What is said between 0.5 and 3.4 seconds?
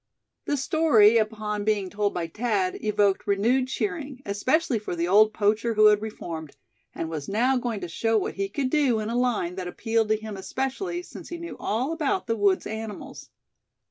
story, upon being told by Thad, evoked